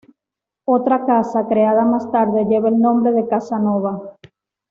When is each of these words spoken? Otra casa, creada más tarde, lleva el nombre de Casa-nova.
Otra 0.65 1.05
casa, 1.05 1.45
creada 1.47 1.85
más 1.85 2.11
tarde, 2.11 2.45
lleva 2.49 2.69
el 2.69 2.79
nombre 2.79 3.11
de 3.11 3.27
Casa-nova. 3.27 4.15